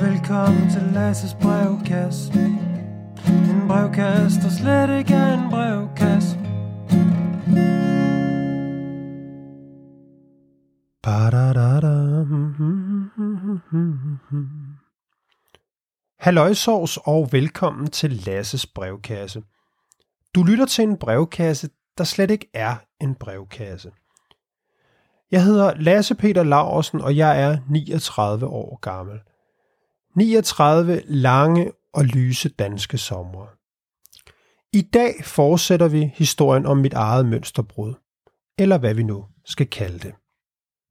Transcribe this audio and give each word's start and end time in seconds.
Velkommen 0.00 0.70
til 0.70 0.82
Lasses 0.82 1.34
brevkasse 1.34 2.32
En 3.26 3.68
brevkasse, 3.68 4.40
der 4.40 4.48
slet 4.48 4.98
ikke 4.98 5.14
er 5.14 5.34
en 5.34 5.50
brevkasse 5.50 6.38
Ba-da-da-da. 11.02 11.94
Halløjsovs 16.18 16.98
og 17.04 17.28
velkommen 17.32 17.86
til 17.90 18.10
Lasses 18.10 18.66
brevkasse. 18.66 19.42
Du 20.34 20.42
lytter 20.42 20.66
til 20.66 20.82
en 20.82 20.96
brevkasse, 20.96 21.68
der 21.98 22.04
slet 22.04 22.30
ikke 22.30 22.50
er 22.54 22.76
en 23.00 23.14
brevkasse. 23.14 23.90
Jeg 25.30 25.44
hedder 25.44 25.74
Lasse 25.74 26.14
Peter 26.14 26.42
Laursen, 26.42 27.00
og 27.00 27.16
jeg 27.16 27.42
er 27.42 27.58
39 27.70 28.46
år 28.46 28.78
gammel. 28.80 29.20
39 30.16 31.02
lange 31.06 31.72
og 31.92 32.04
lyse 32.04 32.48
danske 32.48 32.98
somre. 32.98 33.46
I 34.72 34.82
dag 34.82 35.24
fortsætter 35.24 35.88
vi 35.88 36.12
historien 36.14 36.66
om 36.66 36.76
mit 36.76 36.92
eget 36.92 37.26
mønsterbrud, 37.26 37.94
eller 38.58 38.78
hvad 38.78 38.94
vi 38.94 39.02
nu 39.02 39.26
skal 39.44 39.66
kalde 39.66 39.98
det. 39.98 40.14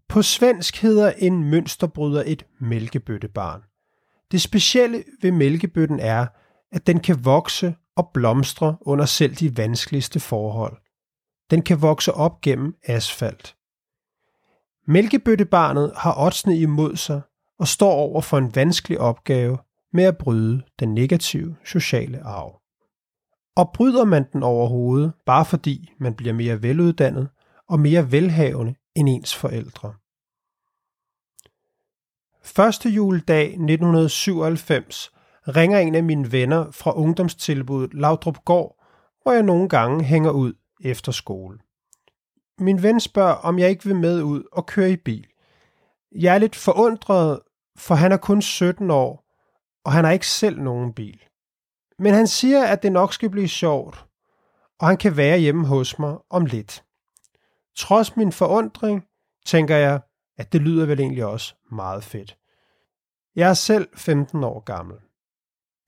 På 0.09 0.21
svensk 0.21 0.81
hedder 0.81 1.11
en 1.11 1.43
mønsterbryder 1.43 2.23
et 2.25 2.45
mælkebøttebarn. 2.59 3.61
Det 4.31 4.41
specielle 4.41 5.03
ved 5.21 5.31
mælkebøtten 5.31 5.99
er, 5.99 6.27
at 6.71 6.87
den 6.87 6.99
kan 6.99 7.25
vokse 7.25 7.75
og 7.95 8.09
blomstre 8.13 8.77
under 8.81 9.05
selv 9.05 9.35
de 9.35 9.57
vanskeligste 9.57 10.19
forhold. 10.19 10.77
Den 11.51 11.61
kan 11.61 11.81
vokse 11.81 12.13
op 12.13 12.41
gennem 12.41 12.75
asfalt. 12.83 13.55
Mælkebøttebarnet 14.87 15.91
har 15.95 16.15
oddsene 16.17 16.57
imod 16.57 16.95
sig 16.95 17.21
og 17.59 17.67
står 17.67 17.91
over 17.91 18.21
for 18.21 18.37
en 18.37 18.55
vanskelig 18.55 18.99
opgave 18.99 19.57
med 19.93 20.03
at 20.03 20.17
bryde 20.17 20.61
den 20.79 20.93
negative 20.93 21.55
sociale 21.65 22.23
arv. 22.23 22.61
Og 23.55 23.71
bryder 23.73 24.05
man 24.05 24.25
den 24.33 24.43
overhovedet, 24.43 25.13
bare 25.25 25.45
fordi 25.45 25.93
man 25.99 26.13
bliver 26.15 26.33
mere 26.33 26.61
veluddannet 26.61 27.29
og 27.69 27.79
mere 27.79 28.11
velhavende 28.11 28.75
end 28.95 29.09
ens 29.09 29.35
forældre. 29.35 29.93
Første 32.43 32.89
juledag 32.89 33.45
1997 33.45 35.11
ringer 35.47 35.79
en 35.79 35.95
af 35.95 36.03
mine 36.03 36.31
venner 36.31 36.71
fra 36.71 36.97
ungdomstilbuddet 36.97 37.93
Laudrup 37.93 38.45
Gård, 38.45 38.83
hvor 39.23 39.31
jeg 39.31 39.43
nogle 39.43 39.69
gange 39.69 40.03
hænger 40.03 40.31
ud 40.31 40.53
efter 40.81 41.11
skole. 41.11 41.59
Min 42.59 42.83
ven 42.83 42.99
spørger, 42.99 43.33
om 43.33 43.59
jeg 43.59 43.69
ikke 43.69 43.85
vil 43.85 43.95
med 43.95 44.23
ud 44.23 44.43
og 44.51 44.65
køre 44.65 44.91
i 44.91 44.95
bil. 44.95 45.27
Jeg 46.11 46.35
er 46.35 46.37
lidt 46.37 46.55
forundret, 46.55 47.39
for 47.77 47.95
han 47.95 48.11
er 48.11 48.17
kun 48.17 48.41
17 48.41 48.91
år, 48.91 49.27
og 49.85 49.91
han 49.91 50.05
har 50.05 50.11
ikke 50.11 50.27
selv 50.27 50.61
nogen 50.61 50.93
bil. 50.93 51.23
Men 51.99 52.13
han 52.13 52.27
siger, 52.27 52.65
at 52.65 52.83
det 52.83 52.91
nok 52.91 53.13
skal 53.13 53.29
blive 53.29 53.47
sjovt, 53.47 54.05
og 54.79 54.87
han 54.87 54.97
kan 54.97 55.17
være 55.17 55.37
hjemme 55.37 55.67
hos 55.67 55.99
mig 55.99 56.17
om 56.29 56.45
lidt. 56.45 56.83
Trods 57.77 58.15
min 58.15 58.31
forundring, 58.31 59.05
tænker 59.45 59.75
jeg, 59.75 59.99
at 60.37 60.53
det 60.53 60.61
lyder 60.61 60.85
vel 60.85 60.99
egentlig 60.99 61.25
også 61.25 61.55
meget 61.71 62.03
fedt. 62.03 62.37
Jeg 63.35 63.49
er 63.49 63.53
selv 63.53 63.87
15 63.95 64.43
år 64.43 64.59
gammel. 64.59 64.97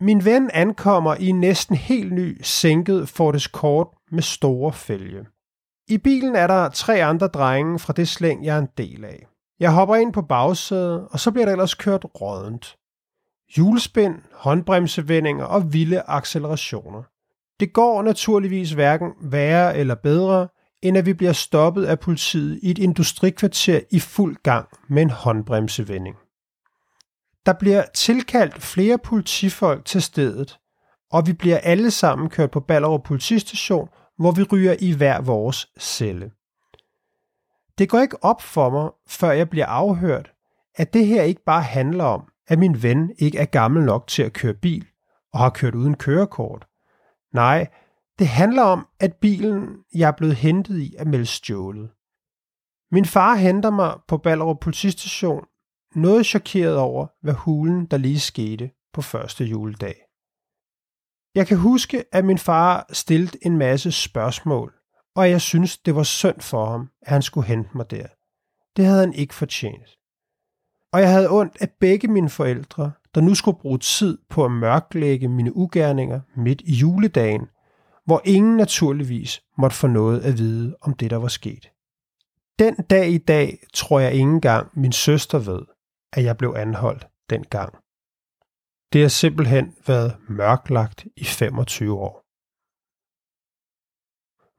Min 0.02 0.26
ven 0.26 0.52
ankommer 0.54 1.16
i 1.16 1.28
en 1.28 1.40
næsten 1.40 1.76
helt 1.76 2.14
ny 2.14 2.42
sænket 2.42 3.10
Ford 3.10 3.36
Escort 3.36 3.88
med 4.12 4.22
store 4.22 4.74
fælge. 4.74 5.26
I 5.88 5.98
bilen 5.98 6.36
er 6.36 6.48
der 6.48 6.70
tre 6.70 7.04
andre 7.04 7.28
drenge 7.28 7.80
fra 7.80 7.94
det 7.94 8.08
slæng, 8.08 8.46
jeg 8.46 8.56
er 8.56 8.60
en 8.60 8.70
del 8.78 9.06
af. 9.06 9.28
Jeg 9.60 9.74
hopper 9.74 9.96
ind 9.96 10.14
på 10.14 10.22
bagsædet, 10.22 11.08
og 11.12 11.20
så 11.20 11.32
bliver 11.32 11.46
der 11.46 11.52
ellers 11.52 11.74
kørt 11.74 12.06
rådent. 12.22 12.78
Hjulspind, 13.56 14.16
håndbremsevendinger 14.34 15.46
og 15.46 15.74
vilde 15.74 16.02
accelerationer. 16.08 17.04
Det 17.60 17.74
går 17.74 18.02
naturligvis 18.02 18.72
hverken 18.72 19.12
værre 19.22 19.78
eller 19.78 19.96
bedre, 19.96 20.48
end 20.82 20.98
at 20.98 21.06
vi 21.06 21.14
bliver 21.14 21.34
stoppet 21.34 21.86
af 21.86 22.00
politiet 22.00 22.60
i 22.64 22.72
et 22.72 22.78
industrikvarter 22.78 23.80
i 23.92 24.00
fuld 24.00 24.36
gang 24.44 24.68
med 24.90 25.02
en 25.02 25.10
håndbremsevending. 25.10 26.16
Der 27.46 27.54
bliver 27.54 27.84
tilkaldt 27.94 28.62
flere 28.62 28.98
politifolk 28.98 29.86
til 29.86 30.02
stedet, 30.02 30.60
og 31.12 31.28
vi 31.28 31.34
bliver 31.34 31.58
alle 31.58 31.92
sammen 31.92 32.30
kørt 32.30 32.52
på 32.52 32.60
Ballerup 32.60 33.04
politistation, 33.04 33.90
hvor 34.18 34.32
vi 34.32 34.44
ryger 34.44 34.76
i 34.80 34.92
hver 34.92 35.22
vores 35.22 35.68
celle. 35.80 36.32
Det 37.80 37.90
går 37.90 38.00
ikke 38.00 38.24
op 38.24 38.42
for 38.42 38.70
mig, 38.70 38.92
før 39.08 39.32
jeg 39.32 39.50
bliver 39.50 39.66
afhørt, 39.66 40.32
at 40.76 40.94
det 40.94 41.08
her 41.08 41.24
ikke 41.24 41.44
bare 41.46 41.62
handler 41.62 42.04
om, 42.04 42.32
at 42.48 42.60
min 42.60 42.84
ven 42.84 43.12
ikke 43.20 43.38
er 43.38 43.46
gammel 43.46 43.84
nok 43.84 44.08
til 44.08 44.24
at 44.24 44.34
køre 44.34 44.54
bil 44.54 44.88
og 45.34 45.40
har 45.40 45.50
kørt 45.50 45.76
uden 45.76 45.96
kørekort. 45.96 46.68
Nej, 47.34 47.68
det 48.20 48.28
handler 48.28 48.64
om, 48.64 48.88
at 49.00 49.14
bilen, 49.14 49.78
jeg 49.96 50.08
er 50.08 50.12
blevet 50.18 50.36
hentet 50.36 50.80
i, 50.80 50.96
er 50.98 51.06
meldt 51.06 51.28
stjålet. 51.28 51.90
Min 52.92 53.06
far 53.06 53.36
henter 53.36 53.70
mig 53.70 54.00
på 54.08 54.18
Ballerup 54.18 54.60
politistation, 54.60 55.46
noget 55.96 56.26
chokeret 56.26 56.78
over, 56.78 57.08
hvad 57.22 57.34
hulen 57.34 57.86
der 57.86 57.98
lige 57.98 58.20
skete 58.20 58.72
på 58.94 59.02
første 59.02 59.46
juledag. 59.46 59.96
Jeg 61.36 61.48
kan 61.48 61.58
huske, 61.58 62.06
at 62.12 62.26
min 62.26 62.38
far 62.38 62.86
stillede 62.94 63.38
en 63.42 63.58
masse 63.58 63.92
spørgsmål, 63.92 64.79
og 65.20 65.30
jeg 65.30 65.42
synes, 65.42 65.78
det 65.78 65.96
var 65.96 66.04
synd 66.04 66.42
for 66.42 66.66
ham, 66.66 66.90
at 67.02 67.12
han 67.12 67.22
skulle 67.22 67.48
hente 67.48 67.70
mig 67.76 67.92
der. 67.92 68.08
Det 68.76 68.86
havde 68.86 69.00
han 69.00 69.14
ikke 69.14 69.34
fortjent. 69.34 69.98
Og 70.94 71.00
jeg 71.00 71.12
havde 71.12 71.30
ondt 71.30 71.58
af 71.62 71.70
begge 71.80 72.08
mine 72.08 72.30
forældre, 72.30 72.92
der 73.16 73.22
nu 73.22 73.36
skulle 73.36 73.60
bruge 73.60 73.80
tid 73.80 74.18
på 74.30 74.46
at 74.46 74.52
mørklægge 74.52 75.28
mine 75.28 75.56
ugerninger 75.56 76.22
midt 76.36 76.62
i 76.62 76.74
juledagen, 76.74 77.48
hvor 78.06 78.22
ingen 78.26 78.58
naturligvis 78.58 79.42
måtte 79.58 79.76
få 79.76 79.88
noget 79.88 80.22
at 80.22 80.38
vide 80.38 80.76
om 80.82 80.94
det, 80.94 81.12
der 81.12 81.18
var 81.18 81.28
sket. 81.28 81.72
Den 82.60 82.76
dag 82.76 83.10
i 83.10 83.18
dag 83.18 83.58
tror 83.74 84.00
jeg 84.00 84.12
ikke 84.12 84.24
engang 84.24 84.70
min 84.74 84.92
søster 84.92 85.40
ved, 85.40 85.62
at 86.14 86.24
jeg 86.24 86.38
blev 86.38 86.54
anholdt 86.58 87.08
dengang. 87.30 87.74
Det 88.94 89.02
har 89.02 89.10
simpelthen 89.10 89.76
været 89.88 90.18
mørklagt 90.30 91.06
i 91.16 91.24
25 91.24 91.94
år. 91.94 92.19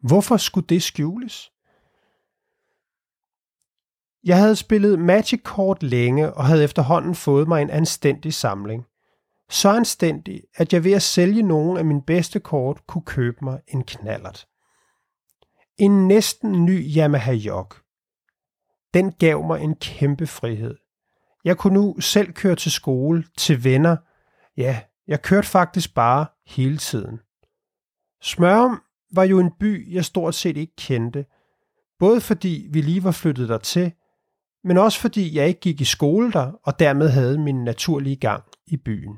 Hvorfor 0.00 0.36
skulle 0.36 0.66
det 0.66 0.82
skjules? 0.82 1.52
Jeg 4.24 4.38
havde 4.38 4.56
spillet 4.56 4.98
Magic 4.98 5.40
Kort 5.44 5.82
længe 5.82 6.32
og 6.34 6.44
havde 6.44 6.64
efterhånden 6.64 7.14
fået 7.14 7.48
mig 7.48 7.62
en 7.62 7.70
anstændig 7.70 8.34
samling. 8.34 8.86
Så 9.50 9.68
anstændig, 9.68 10.42
at 10.54 10.72
jeg 10.72 10.84
ved 10.84 10.92
at 10.92 11.02
sælge 11.02 11.42
nogle 11.42 11.78
af 11.78 11.84
mine 11.84 12.02
bedste 12.02 12.40
kort 12.40 12.86
kunne 12.86 13.04
købe 13.04 13.36
mig 13.42 13.60
en 13.68 13.84
knallert. 13.84 14.46
En 15.78 16.08
næsten 16.08 16.64
ny 16.64 16.96
Yamaha 16.96 17.32
Jog. 17.32 17.72
Den 18.94 19.12
gav 19.12 19.46
mig 19.46 19.60
en 19.60 19.74
kæmpe 19.74 20.26
frihed. 20.26 20.76
Jeg 21.44 21.58
kunne 21.58 21.74
nu 21.74 22.00
selv 22.00 22.32
køre 22.32 22.56
til 22.56 22.72
skole, 22.72 23.24
til 23.36 23.64
venner. 23.64 23.96
Ja, 24.56 24.80
jeg 25.06 25.22
kørte 25.22 25.48
faktisk 25.48 25.94
bare 25.94 26.26
hele 26.46 26.78
tiden. 26.78 27.20
Smørum 28.22 28.82
var 29.14 29.24
jo 29.24 29.38
en 29.38 29.50
by, 29.60 29.94
jeg 29.94 30.04
stort 30.04 30.34
set 30.34 30.56
ikke 30.56 30.76
kendte. 30.76 31.26
Både 31.98 32.20
fordi 32.20 32.68
vi 32.72 32.80
lige 32.80 33.04
var 33.04 33.10
flyttet 33.10 33.48
der 33.48 33.58
til, 33.58 33.92
men 34.64 34.78
også 34.78 35.00
fordi 35.00 35.36
jeg 35.36 35.48
ikke 35.48 35.60
gik 35.60 35.80
i 35.80 35.84
skole 35.84 36.32
der, 36.32 36.52
og 36.62 36.78
dermed 36.78 37.08
havde 37.08 37.38
min 37.38 37.64
naturlige 37.64 38.16
gang 38.16 38.44
i 38.66 38.76
byen. 38.76 39.16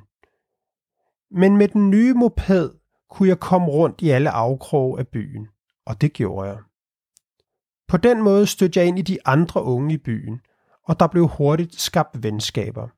Men 1.30 1.56
med 1.56 1.68
den 1.68 1.90
nye 1.90 2.14
moped 2.14 2.70
kunne 3.10 3.28
jeg 3.28 3.40
komme 3.40 3.68
rundt 3.68 4.02
i 4.02 4.10
alle 4.10 4.30
afkroge 4.30 4.98
af 4.98 5.08
byen, 5.08 5.48
og 5.86 6.00
det 6.00 6.12
gjorde 6.12 6.48
jeg. 6.48 6.58
På 7.88 7.96
den 7.96 8.22
måde 8.22 8.46
stødte 8.46 8.80
jeg 8.80 8.88
ind 8.88 8.98
i 8.98 9.02
de 9.02 9.18
andre 9.24 9.62
unge 9.62 9.94
i 9.94 9.98
byen, 9.98 10.40
og 10.84 11.00
der 11.00 11.06
blev 11.06 11.26
hurtigt 11.26 11.80
skabt 11.80 12.22
venskaber. 12.22 12.88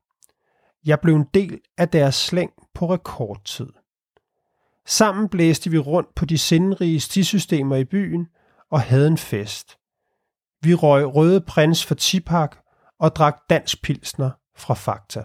Jeg 0.85 0.99
blev 0.99 1.15
en 1.15 1.27
del 1.33 1.61
af 1.77 1.89
deres 1.89 2.15
slæng 2.15 2.51
på 2.73 2.85
rekordtid. 2.93 3.69
Sammen 4.87 5.29
blæste 5.29 5.69
vi 5.69 5.77
rundt 5.77 6.15
på 6.15 6.25
de 6.25 6.37
sindrige 6.37 6.99
stisystemer 6.99 7.75
i 7.75 7.83
byen 7.83 8.27
og 8.71 8.81
havde 8.81 9.07
en 9.07 9.17
fest. 9.17 9.77
Vi 10.61 10.73
røg 10.73 11.15
røde 11.15 11.41
prins 11.41 11.85
for 11.85 11.95
Tipak 11.95 12.57
og 12.99 13.15
drak 13.15 13.37
dansk 13.49 13.81
pilsner 13.81 14.31
fra 14.57 14.73
Fakta. 14.73 15.23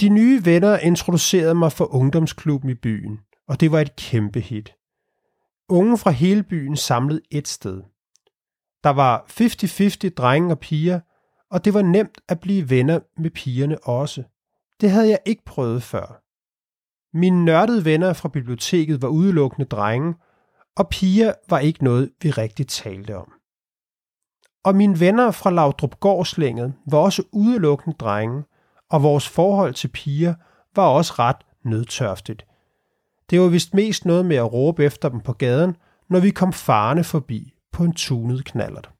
De 0.00 0.08
nye 0.08 0.44
venner 0.44 0.78
introducerede 0.78 1.54
mig 1.54 1.72
for 1.72 1.94
ungdomsklubben 1.94 2.70
i 2.70 2.74
byen, 2.74 3.20
og 3.48 3.60
det 3.60 3.72
var 3.72 3.80
et 3.80 3.96
kæmpe 3.96 4.40
hit. 4.40 4.74
Unge 5.68 5.98
fra 5.98 6.10
hele 6.10 6.42
byen 6.42 6.76
samlet 6.76 7.20
et 7.30 7.48
sted. 7.48 7.82
Der 8.84 8.90
var 8.90 9.24
50-50 10.08 10.14
drenge 10.14 10.50
og 10.50 10.58
piger, 10.58 11.00
og 11.50 11.64
det 11.64 11.74
var 11.74 11.82
nemt 11.82 12.20
at 12.28 12.40
blive 12.40 12.70
venner 12.70 13.00
med 13.16 13.30
pigerne 13.30 13.78
også. 13.78 14.22
Det 14.80 14.90
havde 14.90 15.08
jeg 15.08 15.18
ikke 15.26 15.44
prøvet 15.44 15.82
før. 15.82 16.23
Mine 17.14 17.44
nørdede 17.44 17.84
venner 17.84 18.12
fra 18.12 18.28
biblioteket 18.28 19.02
var 19.02 19.08
udelukkende 19.08 19.68
drenge, 19.68 20.14
og 20.76 20.88
piger 20.88 21.32
var 21.48 21.58
ikke 21.58 21.84
noget, 21.84 22.10
vi 22.22 22.30
rigtig 22.30 22.68
talte 22.68 23.16
om. 23.16 23.32
Og 24.64 24.74
mine 24.74 25.00
venner 25.00 25.30
fra 25.30 25.50
Laudrup 25.50 26.00
Gårdslænget 26.00 26.74
var 26.86 26.98
også 26.98 27.22
udelukkende 27.32 27.96
drenge, 27.96 28.42
og 28.90 29.02
vores 29.02 29.28
forhold 29.28 29.74
til 29.74 29.88
piger 29.88 30.34
var 30.76 30.86
også 30.86 31.14
ret 31.18 31.36
nødtørftigt. 31.64 32.46
Det 33.30 33.40
var 33.40 33.48
vist 33.48 33.74
mest 33.74 34.04
noget 34.04 34.26
med 34.26 34.36
at 34.36 34.52
råbe 34.52 34.84
efter 34.84 35.08
dem 35.08 35.20
på 35.20 35.32
gaden, 35.32 35.76
når 36.10 36.20
vi 36.20 36.30
kom 36.30 36.52
farne 36.52 37.04
forbi 37.04 37.54
på 37.72 37.84
en 37.84 37.92
tunet 37.92 38.44
knallert. 38.44 38.90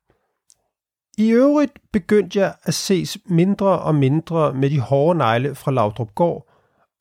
I 1.18 1.30
øvrigt 1.30 1.72
begyndte 1.92 2.38
jeg 2.38 2.54
at 2.62 2.74
ses 2.74 3.18
mindre 3.26 3.78
og 3.78 3.94
mindre 3.94 4.54
med 4.54 4.70
de 4.70 4.80
hårde 4.80 5.18
negle 5.18 5.54
fra 5.54 5.70
Laudrup 5.70 6.14
Gård 6.14 6.53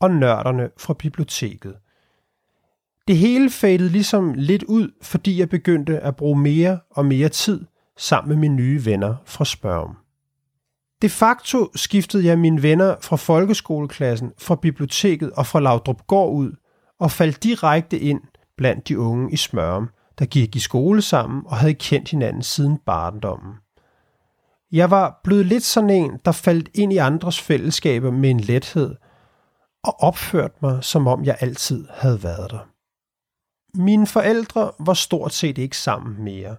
og 0.04 0.12
nørderne 0.12 0.70
fra 0.78 0.94
biblioteket. 0.94 1.76
Det 3.08 3.18
hele 3.18 3.50
fadede 3.50 3.90
ligesom 3.90 4.34
lidt 4.34 4.64
ud, 4.64 4.92
fordi 5.02 5.40
jeg 5.40 5.50
begyndte 5.50 6.00
at 6.00 6.16
bruge 6.16 6.40
mere 6.40 6.80
og 6.90 7.06
mere 7.06 7.30
tid 7.30 7.66
sammen 7.98 8.30
med 8.30 8.38
mine 8.38 8.56
nye 8.56 8.86
venner 8.86 9.16
fra 9.26 9.46
Spørgen. 9.46 9.96
De 11.02 11.10
facto 11.10 11.70
skiftede 11.76 12.26
jeg 12.26 12.40
mine 12.40 12.64
venner 12.64 12.96
fra 13.02 13.16
folkeskoleklassen, 13.16 14.32
fra 14.38 14.56
biblioteket 14.56 15.32
og 15.32 15.48
fra 15.48 15.60
Laudrup 15.60 16.08
Gård 16.08 16.34
ud 16.34 16.52
og 17.00 17.12
faldt 17.12 17.44
direkte 17.44 18.00
ind 18.00 18.22
blandt 18.58 18.88
de 18.88 19.00
unge 19.00 19.34
i 19.34 19.36
Smørum, 19.36 19.90
der 20.20 20.26
gik 20.26 20.56
i 20.56 20.60
skole 20.60 21.02
sammen 21.02 21.44
og 21.46 21.58
havde 21.58 21.74
kendt 21.74 22.10
hinanden 22.10 22.44
siden 22.44 22.78
barndommen. 22.86 23.54
Jeg 24.72 24.92
var 24.92 25.20
blevet 25.24 25.46
lidt 25.46 25.64
sådan 25.64 25.90
en, 25.90 26.12
der 26.26 26.32
faldt 26.32 26.70
ind 26.74 26.94
i 26.94 26.98
andres 26.98 27.42
fællesskaber 27.42 28.12
med 28.12 28.30
en 28.30 28.40
lethed 28.40 28.96
og 29.84 30.00
opførte 30.00 30.56
mig, 30.62 30.84
som 30.84 31.08
om 31.08 31.26
jeg 31.26 31.38
altid 31.40 31.88
havde 31.92 32.24
været 32.24 32.52
der. 32.52 32.70
Mine 33.78 34.08
forældre 34.08 34.72
var 34.80 34.94
stort 34.94 35.34
set 35.34 35.58
ikke 35.58 35.78
sammen 35.78 36.24
mere. 36.24 36.56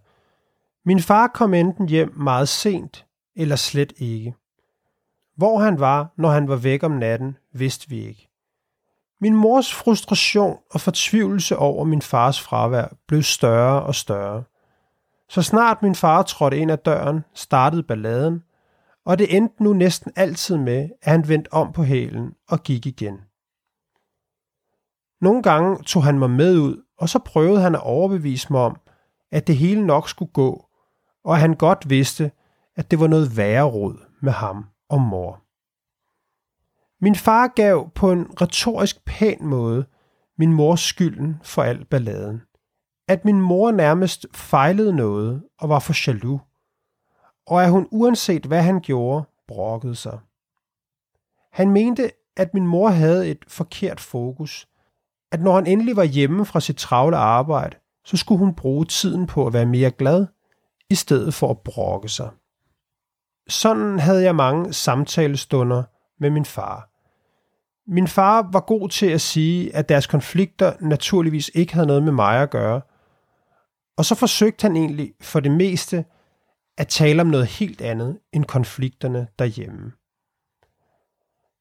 Min 0.84 1.00
far 1.00 1.26
kom 1.26 1.54
enten 1.54 1.88
hjem 1.88 2.12
meget 2.16 2.48
sent, 2.48 3.06
eller 3.36 3.56
slet 3.56 3.92
ikke. 3.96 4.34
Hvor 5.36 5.58
han 5.58 5.80
var, 5.80 6.12
når 6.16 6.30
han 6.30 6.48
var 6.48 6.56
væk 6.56 6.82
om 6.82 6.90
natten, 6.90 7.36
vidste 7.52 7.88
vi 7.88 8.06
ikke. 8.06 8.28
Min 9.20 9.36
mors 9.36 9.74
frustration 9.74 10.58
og 10.70 10.80
fortvivlelse 10.80 11.56
over 11.56 11.84
min 11.84 12.02
fars 12.02 12.40
fravær 12.40 12.86
blev 13.08 13.22
større 13.22 13.82
og 13.82 13.94
større. 13.94 14.44
Så 15.28 15.42
snart 15.42 15.82
min 15.82 15.94
far 15.94 16.22
trådte 16.22 16.58
ind 16.58 16.70
ad 16.70 16.78
døren, 16.78 17.24
startede 17.34 17.82
balladen, 17.82 18.42
og 19.06 19.18
det 19.18 19.36
endte 19.36 19.62
nu 19.62 19.72
næsten 19.72 20.12
altid 20.16 20.56
med, 20.56 20.88
at 21.02 21.12
han 21.12 21.28
vendte 21.28 21.52
om 21.52 21.72
på 21.72 21.82
hælen 21.82 22.34
og 22.48 22.62
gik 22.62 22.86
igen. 22.86 23.20
Nogle 25.20 25.42
gange 25.42 25.82
tog 25.82 26.04
han 26.04 26.18
mig 26.18 26.30
med 26.30 26.58
ud, 26.58 26.84
og 26.98 27.08
så 27.08 27.18
prøvede 27.18 27.60
han 27.60 27.74
at 27.74 27.82
overbevise 27.82 28.52
mig 28.52 28.60
om, 28.60 28.80
at 29.32 29.46
det 29.46 29.56
hele 29.56 29.86
nok 29.86 30.08
skulle 30.08 30.32
gå, 30.32 30.66
og 31.24 31.34
at 31.34 31.40
han 31.40 31.54
godt 31.54 31.90
vidste, 31.90 32.30
at 32.76 32.90
det 32.90 33.00
var 33.00 33.06
noget 33.06 33.36
værre 33.36 33.64
råd 33.64 33.96
med 34.22 34.32
ham 34.32 34.66
og 34.88 35.00
mor. 35.00 35.40
Min 37.04 37.14
far 37.14 37.46
gav 37.46 37.90
på 37.90 38.12
en 38.12 38.40
retorisk 38.40 39.04
pæn 39.04 39.44
måde 39.44 39.86
min 40.38 40.52
mors 40.52 40.80
skylden 40.80 41.36
for 41.42 41.62
al 41.62 41.84
balladen. 41.84 42.42
At 43.08 43.24
min 43.24 43.40
mor 43.40 43.70
nærmest 43.70 44.26
fejlede 44.34 44.96
noget 44.96 45.42
og 45.58 45.68
var 45.68 45.78
for 45.78 46.08
jaloux, 46.10 46.40
og 47.46 47.64
at 47.64 47.70
hun 47.70 47.88
uanset 47.90 48.46
hvad 48.46 48.62
han 48.62 48.80
gjorde, 48.80 49.24
brokkede 49.48 49.94
sig. 49.94 50.18
Han 51.52 51.70
mente, 51.70 52.10
at 52.36 52.54
min 52.54 52.66
mor 52.66 52.88
havde 52.88 53.30
et 53.30 53.44
forkert 53.48 54.00
fokus, 54.00 54.68
at 55.32 55.40
når 55.40 55.54
han 55.54 55.66
endelig 55.66 55.96
var 55.96 56.04
hjemme 56.04 56.44
fra 56.44 56.60
sit 56.60 56.76
travle 56.76 57.16
arbejde, 57.16 57.76
så 58.04 58.16
skulle 58.16 58.38
hun 58.38 58.54
bruge 58.54 58.84
tiden 58.84 59.26
på 59.26 59.46
at 59.46 59.52
være 59.52 59.66
mere 59.66 59.90
glad, 59.90 60.26
i 60.90 60.94
stedet 60.94 61.34
for 61.34 61.50
at 61.50 61.58
brokke 61.58 62.08
sig. 62.08 62.30
Sådan 63.48 63.98
havde 63.98 64.22
jeg 64.22 64.34
mange 64.34 64.72
samtalestunder 64.72 65.82
med 66.20 66.30
min 66.30 66.44
far. 66.44 66.90
Min 67.86 68.08
far 68.08 68.48
var 68.52 68.60
god 68.60 68.88
til 68.88 69.06
at 69.06 69.20
sige, 69.20 69.76
at 69.76 69.88
deres 69.88 70.06
konflikter 70.06 70.72
naturligvis 70.80 71.50
ikke 71.54 71.74
havde 71.74 71.86
noget 71.86 72.02
med 72.02 72.12
mig 72.12 72.42
at 72.42 72.50
gøre. 72.50 72.80
Og 73.96 74.04
så 74.04 74.14
forsøgte 74.14 74.62
han 74.62 74.76
egentlig 74.76 75.14
for 75.20 75.40
det 75.40 75.52
meste 75.52 76.04
at 76.78 76.88
tale 76.88 77.20
om 77.20 77.26
noget 77.26 77.46
helt 77.46 77.80
andet 77.80 78.18
end 78.32 78.44
konflikterne 78.44 79.28
derhjemme. 79.38 79.92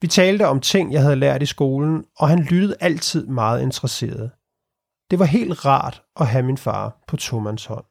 Vi 0.02 0.08
talte 0.08 0.48
om 0.48 0.60
ting, 0.60 0.94
jeg 0.94 1.02
havde 1.02 1.16
lært 1.16 1.42
i 1.42 1.46
skolen, 1.46 2.06
og 2.18 2.30
han 2.30 2.40
lyttede 2.40 2.76
altid 2.80 3.28
meget 3.28 3.62
interesseret. 3.62 4.32
Det 5.12 5.20
var 5.20 5.26
helt 5.26 5.66
rart 5.66 6.04
at 6.20 6.28
have 6.28 6.44
min 6.44 6.58
far 6.58 7.04
på 7.08 7.18
Thomas 7.18 7.66
hånd. 7.66 7.86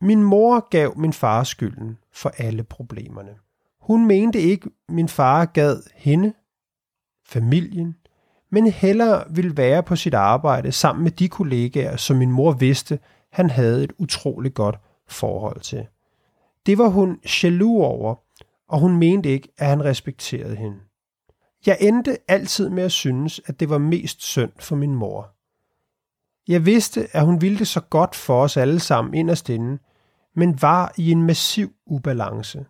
Min 0.00 0.22
mor 0.22 0.68
gav 0.68 0.98
min 0.98 1.12
far 1.12 1.44
skylden 1.44 1.98
for 2.12 2.32
alle 2.38 2.62
problemerne. 2.62 3.34
Hun 3.80 4.06
mente 4.06 4.40
ikke, 4.40 4.70
min 4.88 5.08
far 5.08 5.44
gad 5.44 5.82
hende, 5.94 6.32
familien, 7.26 7.96
men 8.50 8.66
hellere 8.66 9.24
ville 9.30 9.56
være 9.56 9.82
på 9.82 9.96
sit 9.96 10.14
arbejde 10.14 10.72
sammen 10.72 11.02
med 11.02 11.10
de 11.10 11.28
kollegaer, 11.28 11.96
som 11.96 12.16
min 12.16 12.30
mor 12.30 12.52
vidste, 12.52 12.98
han 13.32 13.50
havde 13.50 13.84
et 13.84 13.92
utroligt 13.98 14.54
godt 14.54 14.78
forhold 15.12 15.60
til. 15.60 15.86
Det 16.66 16.78
var 16.78 16.88
hun 16.88 17.20
jaloux 17.42 17.84
over, 17.84 18.14
og 18.68 18.80
hun 18.80 18.96
mente 18.96 19.28
ikke, 19.28 19.48
at 19.58 19.66
han 19.66 19.84
respekterede 19.84 20.56
hende. 20.56 20.78
Jeg 21.66 21.76
endte 21.80 22.18
altid 22.28 22.68
med 22.68 22.82
at 22.82 22.92
synes, 22.92 23.40
at 23.46 23.60
det 23.60 23.70
var 23.70 23.78
mest 23.78 24.22
synd 24.22 24.52
for 24.58 24.76
min 24.76 24.94
mor. 24.94 25.30
Jeg 26.48 26.66
vidste, 26.66 27.08
at 27.12 27.24
hun 27.24 27.40
ville 27.40 27.58
det 27.58 27.68
så 27.68 27.80
godt 27.80 28.14
for 28.14 28.42
os 28.42 28.56
alle 28.56 28.80
sammen 28.80 29.14
inderst 29.14 29.48
inde, 29.48 29.78
men 30.34 30.62
var 30.62 30.92
i 30.96 31.10
en 31.10 31.22
massiv 31.22 31.72
ubalance. 31.86 32.66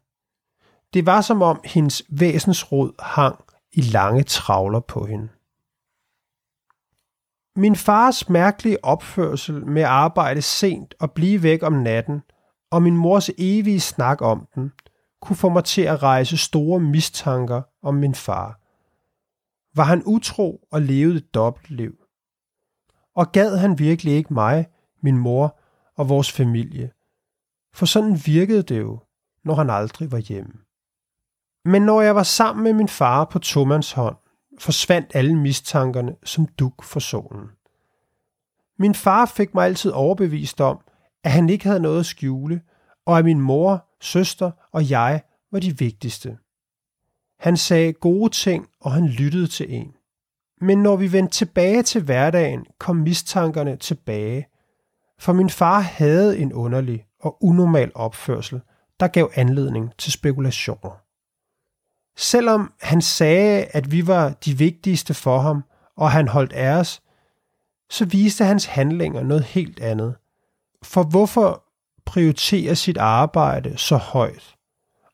Det 0.95 1.06
var 1.06 1.21
som 1.21 1.43
om 1.43 1.61
hendes 1.65 2.03
væsensrod 2.09 2.93
hang 2.99 3.45
i 3.73 3.81
lange 3.81 4.23
travler 4.23 4.81
på 4.81 5.05
hende. 5.06 5.29
Min 7.56 7.77
fars 7.77 8.29
mærkelige 8.29 8.85
opførsel 8.85 9.67
med 9.67 9.83
at 9.83 9.88
arbejde 9.88 10.43
sent 10.43 10.95
og 11.00 11.12
blive 11.12 11.43
væk 11.43 11.62
om 11.62 11.73
natten, 11.73 12.23
og 12.73 12.83
min 12.83 12.97
mors 12.97 13.31
evige 13.39 13.81
snak 13.81 14.23
om 14.23 14.49
den, 14.55 14.73
kunne 15.21 15.37
få 15.37 15.49
mig 15.49 15.65
til 15.65 15.83
at 15.83 16.03
rejse 16.03 16.37
store 16.37 16.81
mistanker 16.81 17.63
om 17.83 17.95
min 17.95 18.15
far. 18.15 18.61
Var 19.77 19.85
han 19.85 20.03
utro 20.07 20.69
og 20.71 20.83
levede 20.83 21.17
et 21.17 21.35
dobbeltliv? 21.35 21.95
Og 23.15 23.33
gad 23.33 23.57
han 23.57 23.79
virkelig 23.79 24.15
ikke 24.15 24.35
mig, 24.35 24.67
min 25.03 25.19
mor 25.19 25.59
og 25.97 26.09
vores 26.09 26.33
familie? 26.33 26.91
For 27.75 27.87
sådan 27.87 28.21
virkede 28.27 28.63
det 28.63 28.81
jo, 28.81 28.99
når 29.45 29.55
han 29.55 29.71
aldrig 29.71 30.13
var 30.13 30.19
hjemme. 30.19 30.53
Men 31.64 31.83
når 31.83 32.00
jeg 32.00 32.14
var 32.14 32.23
sammen 32.23 32.64
med 32.64 32.73
min 32.73 32.88
far 32.88 33.25
på 33.25 33.38
Thomas 33.38 33.93
hånd, 33.93 34.17
forsvandt 34.59 35.11
alle 35.14 35.37
mistankerne 35.37 36.17
som 36.25 36.47
duk 36.47 36.83
for 36.83 37.00
solen. 37.00 37.49
Min 38.79 38.95
far 38.95 39.26
fik 39.26 39.55
mig 39.55 39.64
altid 39.64 39.91
overbevist 39.91 40.61
om, 40.61 40.81
at 41.25 41.31
han 41.33 41.49
ikke 41.49 41.64
havde 41.64 41.81
noget 41.81 42.00
at 42.00 42.07
skjule, 42.07 42.61
og 43.07 43.19
at 43.19 43.25
min 43.25 43.41
mor, 43.41 43.87
søster 44.00 44.50
og 44.73 44.91
jeg 44.91 45.23
var 45.52 45.59
de 45.59 45.79
vigtigste. 45.79 46.38
Han 47.38 47.57
sagde 47.57 47.93
gode 47.93 48.31
ting, 48.31 48.69
og 48.81 48.93
han 48.93 49.07
lyttede 49.07 49.47
til 49.47 49.75
en. 49.75 49.95
Men 50.61 50.79
når 50.79 50.97
vi 50.97 51.12
vendte 51.12 51.33
tilbage 51.33 51.83
til 51.83 52.02
hverdagen, 52.02 52.67
kom 52.79 52.97
mistankerne 52.97 53.76
tilbage. 53.76 54.47
For 55.19 55.33
min 55.33 55.50
far 55.50 55.81
havde 55.81 56.38
en 56.38 56.52
underlig 56.52 57.07
og 57.21 57.45
unormal 57.45 57.93
opførsel, 57.95 58.61
der 59.00 59.09
gav 59.09 59.31
anledning 59.35 59.91
til 59.99 60.12
spekulationer. 60.12 61.02
Selvom 62.17 62.73
han 62.81 63.02
sagde, 63.02 63.64
at 63.64 63.93
vi 63.93 64.07
var 64.07 64.31
de 64.31 64.59
vigtigste 64.59 65.14
for 65.14 65.38
ham, 65.38 65.64
og 65.97 66.11
han 66.11 66.29
holdt 66.29 66.52
af 66.52 66.79
os, 66.79 67.02
så 67.91 68.05
viste 68.05 68.45
hans 68.45 68.64
handlinger 68.64 69.23
noget 69.23 69.45
helt 69.45 69.81
andet. 69.81 70.14
For 70.83 71.03
hvorfor 71.03 71.65
prioritere 72.05 72.77
sit 72.77 72.97
arbejde 72.97 73.79
så 73.79 73.97
højt, 73.97 74.57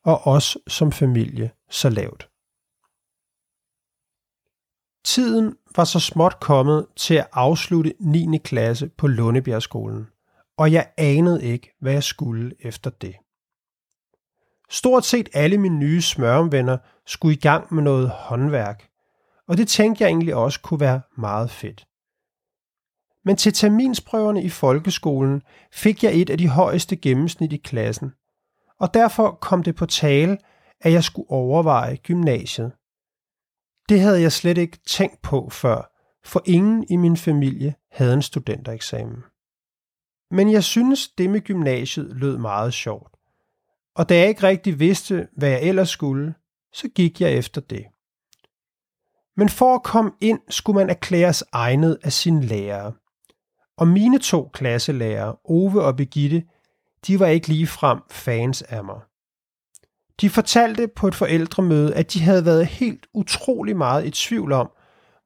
og 0.05 0.27
os 0.27 0.59
som 0.69 0.93
familie 0.93 1.51
så 1.71 1.89
lavt? 1.89 2.29
Tiden 5.05 5.57
var 5.77 5.85
så 5.85 6.01
småt 6.01 6.41
kommet 6.41 6.87
til 6.97 7.15
at 7.15 7.29
afslutte 7.33 7.95
9. 8.01 8.39
klasse 8.45 8.89
på 8.89 9.07
Lundebjergskolen, 9.07 10.07
og 10.57 10.73
jeg 10.73 10.93
anede 10.97 11.45
ikke, 11.45 11.71
hvad 11.81 11.93
jeg 11.93 12.03
skulle 12.03 12.55
efter 12.61 12.91
det. 12.91 13.17
Stort 14.71 15.05
set 15.05 15.29
alle 15.33 15.59
mine 15.59 15.79
nye 15.79 16.03
smørumvenner 16.03 16.79
skulle 17.07 17.35
i 17.35 17.41
gang 17.41 17.75
med 17.75 17.83
noget 17.83 18.11
håndværk, 18.11 18.89
og 19.49 19.57
det 19.57 19.69
tænkte 19.69 20.05
jeg 20.05 20.09
egentlig 20.09 20.35
også 20.35 20.61
kunne 20.61 20.81
være 20.81 21.01
meget 21.17 21.51
fedt. 21.51 21.88
Men 23.29 23.37
til 23.37 23.53
terminsprøverne 23.53 24.43
i 24.43 24.49
folkeskolen 24.49 25.43
fik 25.73 26.05
jeg 26.05 26.15
et 26.15 26.31
af 26.31 26.39
de 26.39 26.49
højeste 26.49 26.97
gennemsnit 26.97 27.53
i 27.53 27.57
klassen, 27.57 28.13
og 28.81 28.95
derfor 28.95 29.39
kom 29.41 29.63
det 29.63 29.77
på 29.77 29.87
tale, 29.87 30.39
at 30.81 30.93
jeg 30.93 31.05
skulle 31.05 31.31
overveje 31.31 31.97
gymnasiet. 31.97 32.73
Det 33.89 34.01
havde 34.01 34.21
jeg 34.21 34.33
slet 34.33 34.59
ikke 34.59 34.79
tænkt 34.87 35.23
på 35.23 35.49
før, 35.51 35.93
for 36.25 36.43
ingen 36.47 36.85
i 36.91 36.97
min 36.97 37.17
familie 37.17 37.75
havde 37.93 38.15
en 38.15 38.23
studentereksamen. 38.23 39.23
Men 40.31 40.53
jeg 40.53 40.65
synes, 40.65 41.09
det 41.09 41.31
med 41.31 41.41
gymnasiet 41.41 42.17
lød 42.17 42.39
meget 42.39 42.75
sjovt. 42.75 43.17
Og 43.95 44.09
da 44.09 44.19
jeg 44.19 44.29
ikke 44.29 44.43
rigtig 44.43 44.81
vidste, 44.81 45.29
hvad 45.37 45.49
jeg 45.49 45.63
ellers 45.63 45.91
skulle, 45.91 46.35
så 46.73 46.89
gik 46.89 47.21
jeg 47.21 47.33
efter 47.33 47.61
det. 47.61 47.85
Men 49.37 49.49
for 49.49 49.75
at 49.75 49.83
komme 49.83 50.13
ind, 50.21 50.41
skulle 50.49 50.79
man 50.79 50.91
erklæres 50.91 51.45
egnet 51.53 51.99
af 52.03 52.13
sin 52.13 52.45
lærer. 52.45 52.93
Og 53.79 53.89
mine 53.89 54.19
to 54.19 54.51
klasselærere, 54.53 55.37
Ove 55.45 55.83
og 55.83 55.97
Begitte, 55.97 56.43
de 57.07 57.21
var 57.21 57.27
ikke 57.27 57.49
lige 57.49 57.67
frem 57.67 57.99
fans 58.11 58.63
af 58.63 58.85
mig. 58.85 59.01
De 60.21 60.31
fortalte 60.31 60.89
på 60.97 61.09
et 61.09 61.15
forældremøde, 61.15 61.95
at 61.95 62.13
de 62.13 62.21
havde 62.21 62.45
været 62.45 62.67
helt 62.67 63.07
utrolig 63.15 63.77
meget 63.77 64.07
i 64.07 64.11
tvivl 64.11 64.53
om, 64.53 64.71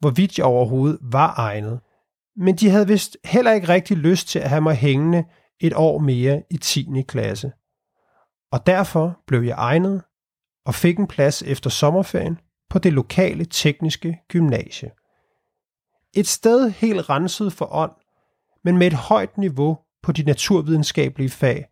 hvorvidt 0.00 0.38
jeg 0.38 0.46
overhovedet 0.46 0.98
var 1.02 1.34
egnet. 1.36 1.80
Men 2.36 2.56
de 2.56 2.70
havde 2.70 2.86
vist 2.86 3.16
heller 3.24 3.52
ikke 3.52 3.68
rigtig 3.68 3.96
lyst 3.96 4.28
til 4.28 4.38
at 4.38 4.48
have 4.48 4.60
mig 4.60 4.74
hængende 4.74 5.24
et 5.60 5.72
år 5.74 5.98
mere 5.98 6.42
i 6.50 6.56
10. 6.56 7.02
klasse. 7.08 7.52
Og 8.52 8.66
derfor 8.66 9.20
blev 9.26 9.42
jeg 9.42 9.54
egnet 9.58 10.02
og 10.66 10.74
fik 10.74 10.98
en 10.98 11.06
plads 11.06 11.42
efter 11.42 11.70
sommerferien 11.70 12.40
på 12.70 12.78
det 12.78 12.92
lokale 12.92 13.44
tekniske 13.44 14.18
gymnasie. 14.28 14.90
Et 16.14 16.26
sted 16.26 16.70
helt 16.70 17.10
renset 17.10 17.52
for 17.52 17.74
ånd, 17.74 17.92
men 18.64 18.78
med 18.78 18.86
et 18.86 18.92
højt 18.92 19.38
niveau 19.38 19.78
på 20.02 20.12
de 20.12 20.22
naturvidenskabelige 20.22 21.30
fag, 21.30 21.66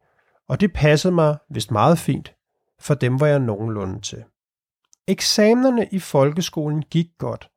og 0.48 0.60
det 0.60 0.72
passede 0.72 1.14
mig 1.14 1.38
vist 1.50 1.70
meget 1.70 1.98
fint, 1.98 2.34
for 2.80 2.94
dem 2.94 3.20
var 3.20 3.26
jeg 3.26 3.38
nogenlunde 3.38 4.00
til. 4.00 4.24
Eksamenerne 5.08 5.86
i 5.92 5.98
folkeskolen 5.98 6.82
gik 6.82 7.06
godt, 7.18 7.50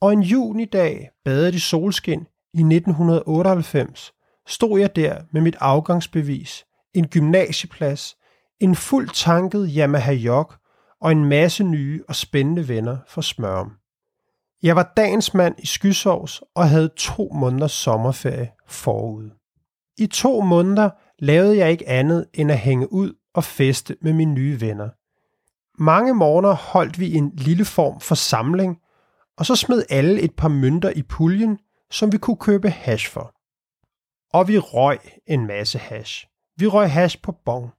og 0.00 0.12
en 0.12 0.22
junidag 0.22 1.10
badet 1.24 1.54
i 1.54 1.58
solskin 1.58 2.26
i 2.54 2.60
1998 2.60 4.12
stod 4.46 4.80
jeg 4.80 4.96
der 4.96 5.22
med 5.32 5.40
mit 5.40 5.56
afgangsbevis, 5.60 6.64
en 6.94 7.08
gymnasieplads, 7.08 8.16
en 8.60 8.76
fuldt 8.76 9.14
tanket 9.14 9.70
Yamaha 9.76 10.12
Jok 10.12 10.56
og 11.00 11.12
en 11.12 11.24
masse 11.24 11.64
nye 11.64 12.04
og 12.08 12.16
spændende 12.16 12.68
venner 12.68 12.98
fra 13.08 13.22
Smørum. 13.22 13.72
Jeg 14.64 14.76
var 14.76 14.92
dagens 14.96 15.34
mand 15.34 15.54
i 15.58 15.66
skysovs 15.66 16.42
og 16.54 16.68
havde 16.68 16.88
to 16.96 17.32
måneders 17.34 17.72
sommerferie 17.72 18.50
forud. 18.68 19.30
I 19.98 20.06
to 20.06 20.40
måneder 20.40 20.90
lavede 21.18 21.58
jeg 21.58 21.70
ikke 21.70 21.88
andet 21.88 22.26
end 22.34 22.52
at 22.52 22.58
hænge 22.58 22.92
ud 22.92 23.14
og 23.34 23.44
feste 23.44 23.96
med 24.02 24.12
mine 24.12 24.32
nye 24.32 24.60
venner. 24.60 24.88
Mange 25.82 26.14
morgener 26.14 26.52
holdt 26.52 27.00
vi 27.00 27.14
en 27.14 27.32
lille 27.36 27.64
form 27.64 28.00
for 28.00 28.14
samling, 28.14 28.78
og 29.38 29.46
så 29.46 29.56
smed 29.56 29.84
alle 29.90 30.20
et 30.20 30.34
par 30.36 30.48
mønter 30.48 30.90
i 30.90 31.02
puljen, 31.02 31.58
som 31.90 32.12
vi 32.12 32.18
kunne 32.18 32.36
købe 32.36 32.70
hash 32.70 33.10
for. 33.10 33.34
Og 34.36 34.48
vi 34.48 34.58
røg 34.58 34.98
en 35.26 35.46
masse 35.46 35.78
hash. 35.78 36.26
Vi 36.56 36.66
røg 36.66 36.90
hash 36.90 37.22
på 37.22 37.32
bong, 37.44 37.70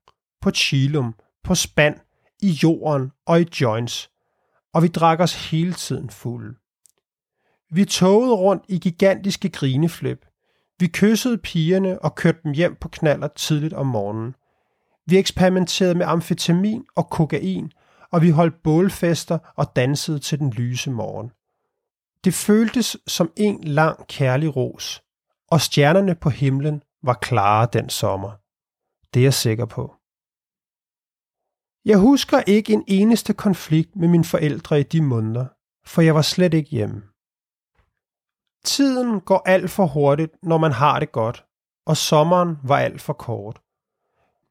på 0.41 0.51
chilum, 0.51 1.15
på 1.43 1.55
spand, 1.55 1.95
i 2.41 2.49
jorden 2.63 3.11
og 3.25 3.41
i 3.41 3.45
joints, 3.61 4.11
og 4.73 4.83
vi 4.83 4.87
drak 4.87 5.19
os 5.19 5.49
hele 5.49 5.73
tiden 5.73 6.09
fulde. 6.09 6.55
Vi 7.75 7.85
togede 7.85 8.33
rundt 8.33 8.63
i 8.67 8.79
gigantiske 8.79 9.49
grineflip. 9.49 10.25
Vi 10.79 10.87
kyssede 10.87 11.37
pigerne 11.37 11.99
og 11.99 12.15
kørte 12.15 12.39
dem 12.43 12.51
hjem 12.51 12.75
på 12.75 12.87
knaller 12.87 13.27
tidligt 13.27 13.73
om 13.73 13.87
morgenen. 13.87 14.35
Vi 15.05 15.17
eksperimenterede 15.17 15.95
med 15.95 16.05
amfetamin 16.05 16.85
og 16.95 17.09
kokain, 17.09 17.71
og 18.11 18.21
vi 18.21 18.29
holdt 18.29 18.63
bålfester 18.63 19.37
og 19.55 19.75
dansede 19.75 20.19
til 20.19 20.39
den 20.39 20.49
lyse 20.49 20.91
morgen. 20.91 21.31
Det 22.23 22.33
føltes 22.33 22.97
som 23.07 23.31
en 23.35 23.63
lang 23.63 24.07
kærlig 24.07 24.55
ros, 24.55 25.03
og 25.47 25.61
stjernerne 25.61 26.15
på 26.15 26.29
himlen 26.29 26.83
var 27.03 27.13
klare 27.13 27.67
den 27.73 27.89
sommer. 27.89 28.31
Det 29.13 29.19
er 29.19 29.23
jeg 29.23 29.33
sikker 29.33 29.65
på. 29.65 29.95
Jeg 31.85 31.97
husker 31.97 32.41
ikke 32.47 32.73
en 32.73 32.83
eneste 32.87 33.33
konflikt 33.33 33.95
med 33.95 34.07
mine 34.07 34.25
forældre 34.25 34.79
i 34.79 34.83
de 34.83 35.01
måneder, 35.01 35.45
for 35.85 36.01
jeg 36.01 36.15
var 36.15 36.21
slet 36.21 36.53
ikke 36.53 36.69
hjemme. 36.69 37.01
Tiden 38.65 39.21
går 39.21 39.41
alt 39.45 39.69
for 39.69 39.85
hurtigt, 39.85 40.31
når 40.43 40.57
man 40.57 40.71
har 40.71 40.99
det 40.99 41.11
godt, 41.11 41.45
og 41.85 41.97
sommeren 41.97 42.57
var 42.63 42.77
alt 42.77 43.01
for 43.01 43.13
kort. 43.13 43.61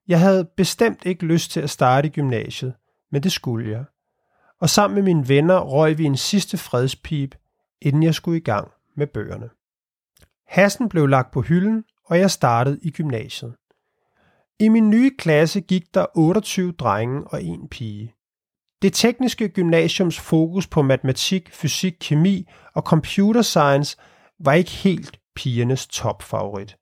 Jeg 0.08 0.20
havde 0.20 0.44
bestemt 0.44 1.04
ikke 1.04 1.26
lyst 1.26 1.50
til 1.50 1.60
at 1.60 1.70
starte 1.70 2.08
i 2.08 2.10
gymnasiet, 2.10 2.74
men 3.12 3.22
det 3.22 3.32
skulle 3.32 3.70
jeg. 3.70 3.84
Og 4.60 4.70
sammen 4.70 4.94
med 4.94 5.02
mine 5.02 5.28
venner 5.28 5.60
røg 5.60 5.98
vi 5.98 6.04
en 6.04 6.16
sidste 6.16 6.58
fredspip, 6.58 7.34
inden 7.80 8.02
jeg 8.02 8.14
skulle 8.14 8.38
i 8.38 8.40
gang 8.42 8.70
med 8.96 9.06
bøgerne. 9.06 9.50
Hassen 10.48 10.88
blev 10.88 11.06
lagt 11.06 11.30
på 11.30 11.40
hylden, 11.40 11.84
og 12.06 12.18
jeg 12.18 12.30
startede 12.30 12.78
i 12.82 12.90
gymnasiet. 12.90 13.54
I 14.58 14.68
min 14.68 14.90
nye 14.90 15.10
klasse 15.18 15.60
gik 15.60 15.94
der 15.94 16.06
28 16.14 16.72
drenge 16.72 17.24
og 17.26 17.42
en 17.42 17.68
pige. 17.68 18.14
Det 18.84 18.92
tekniske 18.92 19.48
gymnasiums 19.48 20.20
fokus 20.20 20.66
på 20.66 20.82
matematik, 20.82 21.52
fysik, 21.52 21.96
kemi 22.00 22.48
og 22.74 22.82
computer 22.82 23.42
science 23.42 23.96
var 24.40 24.52
ikke 24.52 24.70
helt 24.70 25.20
pigernes 25.36 25.86
topfavorit. 25.86 26.76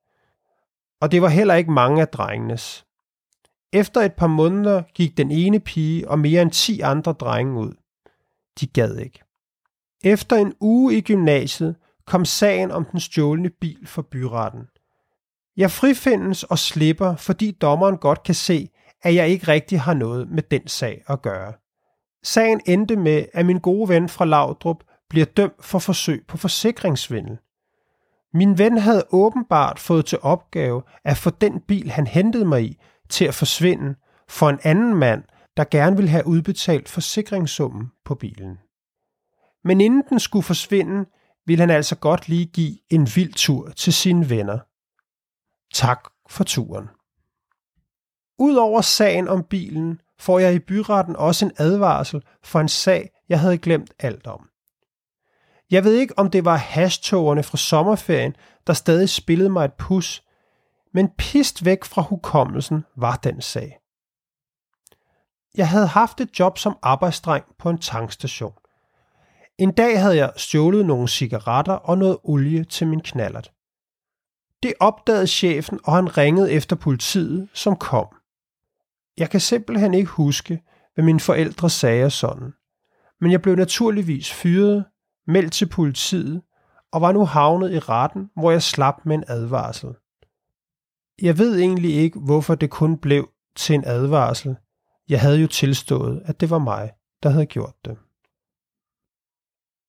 Og 1.01 1.13
det 1.13 1.23
var 1.23 1.29
heller 1.29 1.55
ikke 1.55 1.71
mange 1.71 2.01
af 2.01 2.09
drengenes. 2.09 2.85
Efter 3.73 4.01
et 4.01 4.13
par 4.13 4.27
måneder 4.27 4.83
gik 4.95 5.17
den 5.17 5.31
ene 5.31 5.61
pige 5.61 6.11
og 6.11 6.19
mere 6.19 6.43
end 6.43 6.51
10 6.51 6.81
andre 6.81 7.13
drenge 7.13 7.61
ud. 7.61 7.73
De 8.61 8.67
gad 8.67 8.97
ikke. 8.97 9.23
Efter 10.05 10.37
en 10.37 10.55
uge 10.61 10.95
i 10.95 11.01
gymnasiet 11.01 11.77
kom 12.07 12.25
sagen 12.25 12.71
om 12.71 12.85
den 12.85 13.01
stjålne 13.01 13.51
bil 13.51 13.87
for 13.87 14.03
byretten. 14.03 14.63
Jeg 15.57 15.71
frifindes 15.71 16.43
og 16.43 16.59
slipper, 16.59 17.17
fordi 17.17 17.51
dommeren 17.51 17.97
godt 17.97 18.23
kan 18.23 18.35
se, 18.35 18.71
at 19.03 19.15
jeg 19.15 19.29
ikke 19.29 19.49
rigtig 19.49 19.81
har 19.81 19.95
noget 19.95 20.29
med 20.29 20.43
den 20.43 20.69
sag 20.69 21.05
at 21.09 21.23
gøre. 21.23 21.53
Sagen 22.25 22.61
endte 22.67 22.97
med, 22.97 23.25
at 23.33 23.47
min 23.47 23.59
gode 23.59 23.89
ven 23.89 24.09
fra 24.09 24.25
Laudrup 24.25 24.85
bliver 25.09 25.27
dømt 25.27 25.65
for 25.65 25.79
forsøg 25.79 26.25
på 26.29 26.37
forsikringssvindel. 26.37 27.39
Min 28.35 28.59
ven 28.59 28.79
havde 28.79 29.05
åbenbart 29.11 29.79
fået 29.79 30.07
til 30.07 30.19
opgave 30.23 30.83
at 31.05 31.17
få 31.17 31.31
den 31.31 31.61
bil, 31.61 31.91
han 31.91 32.07
hentede 32.07 32.45
mig 32.45 32.65
i, 32.65 32.79
til 33.09 33.25
at 33.25 33.35
forsvinde 33.35 33.95
for 34.29 34.51
en 34.51 34.59
anden 34.63 34.95
mand, 34.95 35.25
der 35.57 35.65
gerne 35.65 35.97
ville 35.97 36.11
have 36.11 36.27
udbetalt 36.27 36.89
forsikringssummen 36.89 37.87
på 38.05 38.15
bilen. 38.15 38.59
Men 39.65 39.81
inden 39.81 40.03
den 40.09 40.21
skulle 40.21 40.43
forsvinde, 40.43 41.07
ville 41.47 41.61
han 41.61 41.71
altså 41.71 41.97
godt 41.97 42.29
lige 42.29 42.47
give 42.47 42.79
en 42.91 43.09
vild 43.17 43.33
tur 43.33 43.71
til 43.71 43.93
sine 43.93 44.31
venner. 44.31 44.59
Tak 45.75 46.11
for 46.29 46.45
turen. 46.45 46.89
Udover 48.39 48.81
sagen 48.81 49.29
om 49.29 49.45
bilen, 49.45 50.01
får 50.23 50.39
jeg 50.39 50.55
i 50.55 50.59
byretten 50.59 51.17
også 51.17 51.45
en 51.45 51.53
advarsel 51.57 52.23
for 52.43 52.61
en 52.61 52.69
sag, 52.69 53.11
jeg 53.29 53.41
havde 53.41 53.59
glemt 53.59 53.93
alt 53.99 54.27
om. 54.27 54.49
Jeg 55.71 55.85
ved 55.85 55.95
ikke, 55.95 56.19
om 56.19 56.31
det 56.31 56.45
var 56.45 56.57
hashtogerne 56.57 57.43
fra 57.43 57.57
sommerferien, 57.57 58.37
der 58.67 58.73
stadig 58.73 59.09
spillede 59.09 59.51
mig 59.51 59.65
et 59.65 59.73
pus, 59.73 60.23
men 60.95 61.09
pist 61.19 61.65
væk 61.65 61.85
fra 61.85 62.03
hukommelsen 62.03 62.85
var 62.97 63.17
den 63.17 63.41
sag. 63.41 63.79
Jeg 65.57 65.69
havde 65.69 65.87
haft 65.87 66.21
et 66.21 66.39
job 66.39 66.59
som 66.59 66.79
arbejdsdreng 66.83 67.45
på 67.59 67.71
en 67.71 67.79
tankstation. 67.79 68.55
En 69.59 69.73
dag 69.73 70.01
havde 70.01 70.17
jeg 70.17 70.33
stjålet 70.37 70.87
nogle 70.87 71.09
cigaretter 71.09 71.73
og 71.73 71.99
noget 71.99 72.19
olie 72.23 72.65
til 72.65 72.87
min 72.87 73.01
knallert. 73.01 73.53
Det 74.63 74.75
opdagede 74.81 75.27
chefen, 75.27 75.81
og 75.85 75.95
han 75.95 76.17
ringede 76.17 76.53
efter 76.53 76.77
politiet, 76.77 77.49
som 77.55 77.77
kom. 77.77 78.07
Jeg 79.19 79.31
kan 79.31 79.41
simpelthen 79.41 79.95
ikke 79.95 80.11
huske, 80.11 80.63
hvad 80.95 81.05
mine 81.05 81.21
forældre 81.21 81.71
sagde 81.71 82.11
sådan. 82.11 82.53
Men 83.21 83.33
jeg 83.33 83.43
blev 83.43 83.57
naturligvis 83.57 84.33
fyret, 84.33 84.85
meldt 85.27 85.53
til 85.53 85.69
politiet, 85.69 86.43
og 86.93 87.01
var 87.01 87.13
nu 87.13 87.25
havnet 87.25 87.73
i 87.73 87.79
retten, 87.79 88.31
hvor 88.37 88.51
jeg 88.51 88.63
slap 88.63 88.95
med 89.05 89.15
en 89.15 89.25
advarsel. 89.29 89.95
Jeg 91.23 91.39
ved 91.39 91.59
egentlig 91.59 91.95
ikke, 91.95 92.19
hvorfor 92.19 92.55
det 92.55 92.71
kun 92.71 92.99
blev 92.99 93.31
til 93.57 93.75
en 93.75 93.85
advarsel. 93.87 94.57
Jeg 95.09 95.21
havde 95.21 95.41
jo 95.41 95.47
tilstået, 95.47 96.23
at 96.25 96.41
det 96.41 96.51
var 96.51 96.59
mig, 96.59 96.93
der 97.23 97.29
havde 97.29 97.47
gjort 97.47 97.75
det. 97.85 97.97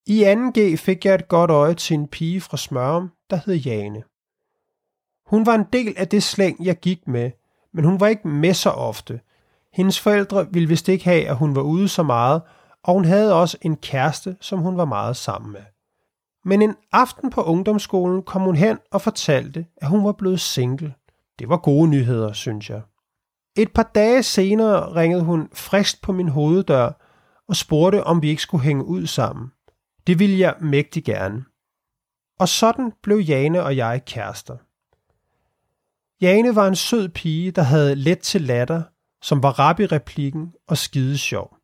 I 0.05 0.23
2G 0.23 0.75
fik 0.77 1.05
jeg 1.05 1.15
et 1.15 1.27
godt 1.27 1.51
øje 1.51 1.73
til 1.73 1.93
en 1.93 2.07
pige 2.07 2.41
fra 2.41 2.57
Smørum, 2.57 3.11
der 3.29 3.39
hed 3.45 3.55
Jane. 3.55 4.03
Hun 5.25 5.45
var 5.45 5.55
en 5.55 5.65
del 5.73 5.93
af 5.97 6.07
det 6.07 6.23
slæng, 6.23 6.65
jeg 6.65 6.79
gik 6.79 7.07
med, 7.07 7.31
men 7.73 7.85
hun 7.85 7.99
var 7.99 8.07
ikke 8.07 8.27
med 8.27 8.53
så 8.53 8.69
ofte. 8.69 9.19
Hendes 9.73 9.99
forældre 9.99 10.47
ville 10.51 10.69
vist 10.69 10.89
ikke 10.89 11.05
have, 11.05 11.27
at 11.27 11.35
hun 11.35 11.55
var 11.55 11.61
ude 11.61 11.87
så 11.87 12.03
meget, 12.03 12.41
og 12.83 12.93
hun 12.93 13.05
havde 13.05 13.33
også 13.33 13.57
en 13.61 13.77
kæreste, 13.77 14.37
som 14.41 14.59
hun 14.59 14.77
var 14.77 14.85
meget 14.85 15.17
sammen 15.17 15.51
med. 15.51 15.61
Men 16.45 16.61
en 16.61 16.75
aften 16.91 17.29
på 17.29 17.43
ungdomsskolen 17.43 18.23
kom 18.23 18.41
hun 18.41 18.55
hen 18.55 18.77
og 18.91 19.01
fortalte, 19.01 19.65
at 19.77 19.87
hun 19.87 20.05
var 20.05 20.11
blevet 20.11 20.39
single. 20.39 20.93
Det 21.39 21.49
var 21.49 21.57
gode 21.57 21.89
nyheder, 21.89 22.33
synes 22.33 22.69
jeg. 22.69 22.81
Et 23.57 23.73
par 23.73 23.91
dage 23.95 24.23
senere 24.23 24.95
ringede 24.95 25.23
hun 25.23 25.49
frist 25.53 26.01
på 26.01 26.11
min 26.11 26.29
hoveddør 26.29 26.91
og 27.47 27.55
spurgte, 27.55 28.03
om 28.03 28.21
vi 28.21 28.29
ikke 28.29 28.41
skulle 28.41 28.63
hænge 28.63 28.85
ud 28.85 29.05
sammen. 29.05 29.51
Det 30.07 30.19
ville 30.19 30.39
jeg 30.39 30.55
mægtig 30.59 31.03
gerne. 31.03 31.45
Og 32.39 32.49
sådan 32.49 32.91
blev 33.03 33.17
Jane 33.17 33.63
og 33.63 33.77
jeg 33.77 34.01
kærester. 34.05 34.57
Jane 36.23 36.55
var 36.55 36.67
en 36.67 36.75
sød 36.75 37.09
pige, 37.09 37.51
der 37.51 37.61
havde 37.61 37.95
let 37.95 38.19
til 38.19 38.41
latter, 38.41 38.83
som 39.21 39.43
var 39.43 39.59
rap 39.59 39.79
i 39.79 39.85
replikken 39.85 40.53
og 40.67 40.77
skide 40.77 41.17
sjov. 41.17 41.57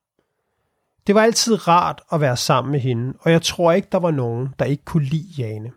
Det 1.07 1.15
var 1.15 1.21
altid 1.21 1.67
rart 1.67 2.01
at 2.11 2.21
være 2.21 2.37
sammen 2.37 2.71
med 2.71 2.79
hende, 2.79 3.13
og 3.21 3.31
jeg 3.31 3.41
tror 3.41 3.71
ikke, 3.71 3.87
der 3.91 3.99
var 3.99 4.11
nogen, 4.11 4.49
der 4.59 4.65
ikke 4.65 4.85
kunne 4.85 5.05
lide 5.05 5.33
Jane. 5.37 5.71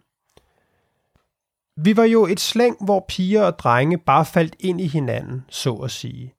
Vi 1.76 1.96
var 1.96 2.04
jo 2.04 2.26
et 2.26 2.40
slæng, 2.40 2.84
hvor 2.84 3.04
piger 3.08 3.42
og 3.42 3.58
drenge 3.58 3.98
bare 3.98 4.24
faldt 4.24 4.56
ind 4.60 4.80
i 4.80 4.86
hinanden, 4.86 5.44
så 5.48 5.74
at 5.74 5.90
sige. 5.90 6.34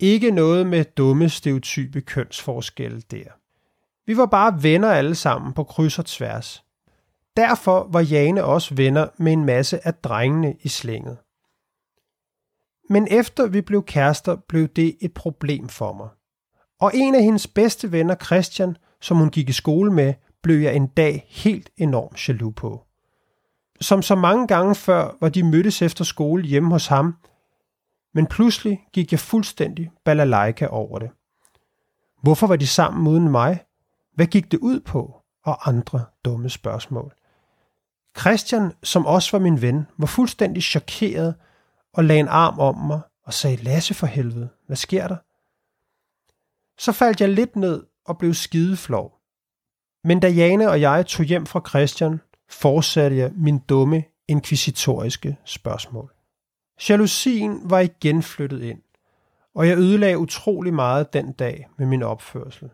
Ikke 0.00 0.30
noget 0.30 0.66
med 0.66 0.84
dumme 0.84 1.28
stereotype 1.28 2.00
kønsforskelle 2.00 3.00
der. 3.00 3.24
Vi 4.06 4.16
var 4.16 4.26
bare 4.26 4.62
venner 4.62 4.90
alle 4.90 5.14
sammen 5.14 5.52
på 5.52 5.64
kryds 5.64 5.98
og 5.98 6.06
tværs. 6.06 6.64
Derfor 7.36 7.88
var 7.90 8.00
Jane 8.00 8.44
også 8.44 8.74
venner 8.74 9.08
med 9.16 9.32
en 9.32 9.44
masse 9.44 9.86
af 9.86 9.94
drengene 9.94 10.54
i 10.62 10.68
slænget. 10.68 11.16
Men 12.88 13.08
efter 13.10 13.46
vi 13.46 13.60
blev 13.60 13.84
kærester, 13.84 14.36
blev 14.36 14.68
det 14.68 14.96
et 15.00 15.14
problem 15.14 15.68
for 15.68 15.92
mig. 15.92 16.08
Og 16.80 16.90
en 16.94 17.14
af 17.14 17.22
hendes 17.22 17.46
bedste 17.46 17.92
venner, 17.92 18.14
Christian, 18.14 18.76
som 19.00 19.16
hun 19.16 19.30
gik 19.30 19.48
i 19.48 19.52
skole 19.52 19.92
med, 19.92 20.14
blev 20.42 20.60
jeg 20.60 20.74
en 20.74 20.86
dag 20.86 21.26
helt 21.28 21.70
enormt 21.76 22.28
jaloux 22.28 22.54
på. 22.54 22.84
Som 23.80 24.02
så 24.02 24.14
mange 24.14 24.46
gange 24.46 24.74
før 24.74 25.16
var 25.20 25.28
de 25.28 25.42
mødtes 25.42 25.82
efter 25.82 26.04
skole 26.04 26.44
hjemme 26.44 26.70
hos 26.70 26.86
ham, 26.86 27.16
men 28.14 28.26
pludselig 28.26 28.86
gik 28.92 29.12
jeg 29.12 29.20
fuldstændig 29.20 29.90
balalaika 30.04 30.66
over 30.66 30.98
det. 30.98 31.10
Hvorfor 32.22 32.46
var 32.46 32.56
de 32.56 32.66
sammen 32.66 33.06
uden 33.06 33.28
mig? 33.28 33.64
Hvad 34.14 34.26
gik 34.26 34.52
det 34.52 34.58
ud 34.58 34.80
på? 34.80 35.14
Og 35.44 35.68
andre 35.68 36.04
dumme 36.24 36.50
spørgsmål. 36.50 37.14
Christian, 38.18 38.72
som 38.82 39.06
også 39.06 39.36
var 39.36 39.42
min 39.42 39.62
ven, 39.62 39.86
var 39.98 40.06
fuldstændig 40.06 40.62
chokeret 40.62 41.34
og 41.92 42.04
lagde 42.04 42.20
en 42.20 42.28
arm 42.28 42.58
om 42.58 42.76
mig 42.76 43.00
og 43.22 43.34
sagde, 43.34 43.56
Lasse 43.56 43.94
for 43.94 44.06
helvede, 44.06 44.48
hvad 44.66 44.76
sker 44.76 45.08
der? 45.08 45.16
Så 46.78 46.92
faldt 46.92 47.20
jeg 47.20 47.28
lidt 47.28 47.56
ned 47.56 47.86
og 48.04 48.18
blev 48.18 48.34
skideflov. 48.34 49.20
Men 50.04 50.20
da 50.20 50.28
Jane 50.28 50.70
og 50.70 50.80
jeg 50.80 51.06
tog 51.06 51.26
hjem 51.26 51.46
fra 51.46 51.62
Christian, 51.68 52.20
fortsatte 52.48 53.16
jeg 53.16 53.32
min 53.34 53.58
dumme, 53.58 54.04
inkvisitoriske 54.28 55.36
spørgsmål. 55.44 56.12
Jalousien 56.88 57.70
var 57.70 57.78
igen 57.80 58.22
flyttet 58.22 58.62
ind, 58.62 58.82
og 59.54 59.68
jeg 59.68 59.78
ødelagde 59.78 60.18
utrolig 60.18 60.74
meget 60.74 61.12
den 61.12 61.32
dag 61.32 61.68
med 61.78 61.86
min 61.86 62.02
opførsel. 62.02 62.70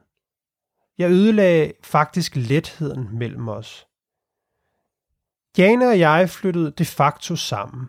Jeg 0.98 1.10
ødelagde 1.10 1.72
faktisk 1.82 2.36
letheden 2.36 3.18
mellem 3.18 3.48
os. 3.48 3.86
Jane 5.58 5.88
og 5.88 5.98
jeg 5.98 6.30
flyttede 6.30 6.70
de 6.70 6.84
facto 6.84 7.36
sammen. 7.36 7.88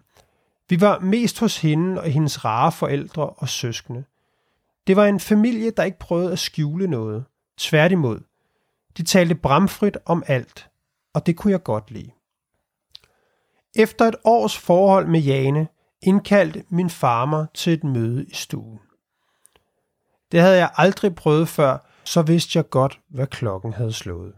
Vi 0.69 0.81
var 0.81 0.99
mest 0.99 1.39
hos 1.39 1.61
hende 1.61 2.01
og 2.01 2.09
hendes 2.09 2.45
rare 2.45 2.71
forældre 2.71 3.29
og 3.29 3.49
søskende. 3.49 4.03
Det 4.87 4.95
var 4.95 5.05
en 5.05 5.19
familie, 5.19 5.71
der 5.71 5.83
ikke 5.83 5.99
prøvede 5.99 6.31
at 6.31 6.39
skjule 6.39 6.87
noget. 6.87 7.25
Tværtimod. 7.57 8.19
De 8.97 9.03
talte 9.03 9.35
bramfrit 9.35 9.97
om 10.05 10.23
alt, 10.27 10.69
og 11.13 11.25
det 11.25 11.37
kunne 11.37 11.51
jeg 11.51 11.63
godt 11.63 11.91
lide. 11.91 12.11
Efter 13.75 14.05
et 14.05 14.15
års 14.23 14.57
forhold 14.57 15.07
med 15.07 15.19
Jane, 15.19 15.67
indkaldte 16.01 16.63
min 16.69 16.89
far 16.89 17.25
mig 17.25 17.47
til 17.53 17.73
et 17.73 17.83
møde 17.83 18.25
i 18.25 18.33
stuen. 18.33 18.79
Det 20.31 20.41
havde 20.41 20.57
jeg 20.57 20.71
aldrig 20.75 21.15
prøvet 21.15 21.47
før, 21.47 21.77
så 22.03 22.21
vidste 22.21 22.57
jeg 22.57 22.69
godt, 22.69 22.99
hvad 23.09 23.27
klokken 23.27 23.73
havde 23.73 23.93
slået. 23.93 24.35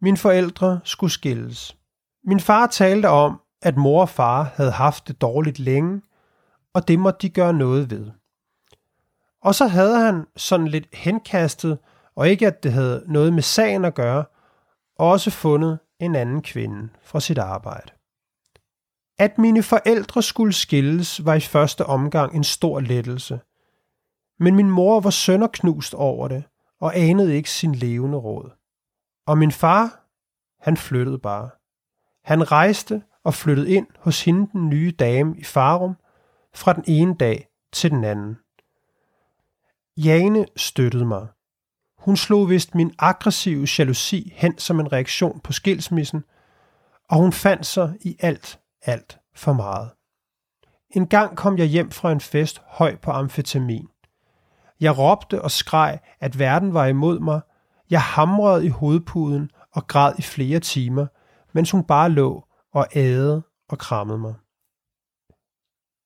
Mine 0.00 0.16
forældre 0.16 0.80
skulle 0.84 1.12
skilles. 1.12 1.76
Min 2.24 2.40
far 2.40 2.66
talte 2.66 3.08
om, 3.08 3.40
at 3.62 3.76
mor 3.76 4.00
og 4.00 4.08
far 4.08 4.42
havde 4.42 4.70
haft 4.70 5.08
det 5.08 5.20
dårligt 5.20 5.58
længe, 5.58 6.02
og 6.74 6.88
det 6.88 6.98
måtte 6.98 7.18
de 7.22 7.30
gøre 7.30 7.52
noget 7.52 7.90
ved. 7.90 8.10
Og 9.42 9.54
så 9.54 9.66
havde 9.66 9.98
han 9.98 10.26
sådan 10.36 10.68
lidt 10.68 10.86
henkastet, 10.92 11.78
og 12.14 12.28
ikke 12.28 12.46
at 12.46 12.62
det 12.62 12.72
havde 12.72 13.04
noget 13.06 13.32
med 13.32 13.42
sagen 13.42 13.84
at 13.84 13.94
gøre, 13.94 14.24
også 14.98 15.30
fundet 15.30 15.78
en 16.00 16.14
anden 16.14 16.42
kvinde 16.42 16.88
fra 17.02 17.20
sit 17.20 17.38
arbejde. 17.38 17.92
At 19.18 19.38
mine 19.38 19.62
forældre 19.62 20.22
skulle 20.22 20.52
skilles 20.52 21.24
var 21.24 21.34
i 21.34 21.40
første 21.40 21.86
omgang 21.86 22.36
en 22.36 22.44
stor 22.44 22.80
lettelse. 22.80 23.40
Men 24.40 24.56
min 24.56 24.70
mor 24.70 25.00
var 25.00 25.10
sønderknust 25.10 25.94
over 25.94 26.28
det, 26.28 26.44
og 26.80 26.96
anede 26.96 27.36
ikke 27.36 27.50
sin 27.50 27.74
levende 27.74 28.18
råd. 28.18 28.50
Og 29.26 29.38
min 29.38 29.52
far, 29.52 30.04
han 30.60 30.76
flyttede 30.76 31.18
bare. 31.18 31.50
Han 32.24 32.52
rejste 32.52 33.02
og 33.28 33.34
flyttede 33.34 33.70
ind 33.70 33.86
hos 33.98 34.24
hende 34.24 34.50
den 34.52 34.68
nye 34.68 34.90
dame 34.90 35.34
i 35.38 35.44
Farum 35.44 35.96
fra 36.54 36.72
den 36.72 36.84
ene 36.86 37.14
dag 37.14 37.48
til 37.72 37.90
den 37.90 38.04
anden. 38.04 38.36
Jane 39.96 40.46
støttede 40.56 41.04
mig. 41.04 41.26
Hun 41.98 42.16
slog 42.16 42.50
vist 42.50 42.74
min 42.74 42.94
aggressive 42.98 43.68
jalousi 43.78 44.32
hen 44.36 44.58
som 44.58 44.80
en 44.80 44.92
reaktion 44.92 45.40
på 45.40 45.52
skilsmissen, 45.52 46.24
og 47.10 47.16
hun 47.16 47.32
fandt 47.32 47.66
sig 47.66 47.94
i 48.00 48.16
alt, 48.20 48.60
alt 48.82 49.18
for 49.34 49.52
meget. 49.52 49.90
En 50.90 51.06
gang 51.06 51.36
kom 51.36 51.58
jeg 51.58 51.66
hjem 51.66 51.90
fra 51.90 52.12
en 52.12 52.20
fest 52.20 52.62
høj 52.66 52.96
på 52.96 53.10
amfetamin. 53.10 53.88
Jeg 54.80 54.98
råbte 54.98 55.42
og 55.42 55.50
skreg, 55.50 55.98
at 56.20 56.38
verden 56.38 56.74
var 56.74 56.86
imod 56.86 57.20
mig. 57.20 57.40
Jeg 57.90 58.02
hamrede 58.02 58.66
i 58.66 58.68
hovedpuden 58.68 59.50
og 59.72 59.86
græd 59.86 60.12
i 60.18 60.22
flere 60.22 60.60
timer, 60.60 61.06
mens 61.52 61.70
hun 61.70 61.84
bare 61.84 62.10
lå 62.10 62.47
og 62.72 62.86
æde 62.94 63.42
og 63.68 63.78
krammede 63.78 64.18
mig. 64.18 64.34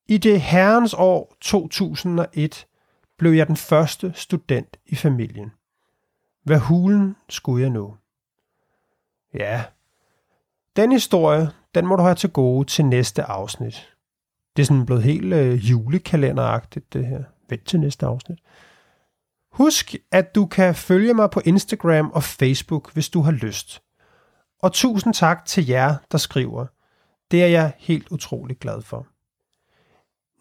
I 0.08 0.18
det 0.18 0.40
herrens 0.40 0.94
år 0.94 1.34
2001 1.40 2.66
blev 3.18 3.32
jeg 3.32 3.46
den 3.46 3.56
første 3.56 4.12
student 4.14 4.76
i 4.86 4.94
familien. 4.94 5.52
Hvad 6.44 6.58
hulen 6.58 7.16
skulle 7.28 7.62
jeg 7.62 7.70
nå? 7.70 7.96
Ja, 9.34 9.64
den 10.76 10.92
historie, 10.92 11.50
den 11.74 11.86
må 11.86 11.96
du 11.96 12.02
have 12.02 12.14
til 12.14 12.30
gode 12.30 12.68
til 12.68 12.84
næste 12.84 13.22
afsnit. 13.22 13.94
Det 14.56 14.62
er 14.62 14.66
sådan 14.66 14.86
blevet 14.86 15.02
helt 15.02 15.32
øh, 15.32 15.70
julekalenderagtigt, 15.70 16.92
det 16.92 17.06
her. 17.06 17.24
Vent 17.48 17.66
til 17.66 17.80
næste 17.80 18.06
afsnit. 18.06 18.38
Husk, 19.52 19.94
at 20.10 20.34
du 20.34 20.46
kan 20.46 20.74
følge 20.74 21.14
mig 21.14 21.30
på 21.30 21.40
Instagram 21.44 22.10
og 22.10 22.22
Facebook, 22.22 22.92
hvis 22.92 23.08
du 23.08 23.20
har 23.20 23.32
lyst. 23.32 23.82
Og 24.62 24.72
tusind 24.72 25.14
tak 25.14 25.44
til 25.44 25.66
jer, 25.66 25.96
der 26.12 26.18
skriver. 26.18 26.66
Det 27.30 27.42
er 27.42 27.46
jeg 27.46 27.72
helt 27.78 28.08
utrolig 28.08 28.58
glad 28.58 28.82
for. 28.82 29.06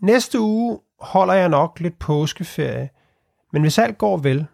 Næste 0.06 0.40
uge 0.40 0.80
holder 1.00 1.34
jeg 1.34 1.50
nok 1.50 1.80
lidt 1.80 2.00
påskeferie, 2.00 2.90
men 3.54 3.62
hvis 3.62 3.78
alt 3.78 3.98
går 3.98 4.18
vel, 4.18 4.46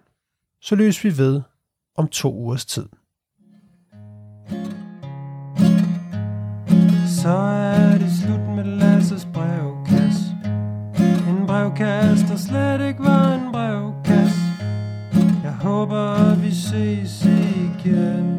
så 0.61 0.75
løser 0.75 1.09
vi 1.09 1.17
ved 1.17 1.41
om 1.95 2.07
to 2.07 2.33
ugers 2.33 2.65
tid. 2.65 2.89
Så 7.21 7.29
er 7.29 7.97
det 7.97 8.11
slut 8.23 8.55
med 8.55 8.63
Lasses 8.63 9.27
brevkasse. 9.33 10.23
En 11.29 11.47
brevkasse, 11.47 12.27
der 12.27 12.37
slet 12.37 12.87
ikke 12.87 13.03
var 13.03 13.33
en 13.33 13.51
brevkasse. 13.51 14.39
Jeg 15.43 15.53
håber, 15.53 16.35
vi 16.35 16.51
ses 16.51 17.25
igen. 17.25 18.36